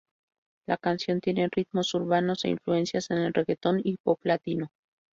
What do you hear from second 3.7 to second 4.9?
y pop latino.